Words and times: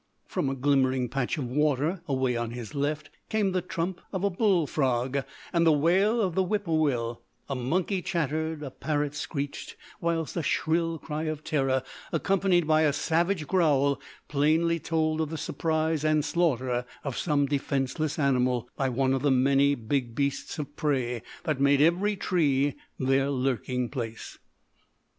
From 0.25 0.49
a 0.49 0.55
glimmering 0.55 1.09
patch 1.09 1.37
of 1.37 1.45
water, 1.47 2.01
away 2.07 2.35
on 2.35 2.49
his 2.49 2.73
left, 2.73 3.11
came 3.29 3.51
the 3.51 3.61
trump 3.61 4.01
of 4.11 4.23
a 4.23 4.31
bull 4.31 4.65
frog 4.65 5.19
and 5.53 5.63
the 5.63 5.71
wail 5.71 6.19
of 6.21 6.33
the 6.33 6.41
whip 6.41 6.63
poor 6.65 6.79
will; 6.81 7.21
a 7.47 7.53
monkey 7.53 8.01
chattered, 8.01 8.63
a 8.63 8.71
parrot 8.71 9.13
screeched, 9.13 9.75
whilst 9.99 10.35
a 10.35 10.41
shrill 10.41 10.97
cry 10.97 11.25
of 11.25 11.43
terror, 11.43 11.83
accompanied 12.11 12.65
by 12.65 12.81
a 12.81 12.91
savage 12.93 13.45
growl, 13.45 14.01
plainly 14.27 14.79
told 14.79 15.21
of 15.21 15.29
the 15.29 15.37
surprise 15.37 16.03
and 16.03 16.25
slaughter 16.25 16.83
of 17.03 17.15
some 17.15 17.45
defenceless 17.45 18.17
animal 18.17 18.67
by 18.75 18.89
one 18.89 19.13
of 19.13 19.21
the 19.21 19.29
many 19.29 19.75
big 19.75 20.15
beasts 20.15 20.57
of 20.57 20.75
prey 20.75 21.21
that 21.43 21.61
made 21.61 21.79
every 21.79 22.15
tree 22.15 22.73
their 22.97 23.29
lurking 23.29 23.87
place. 23.87 24.39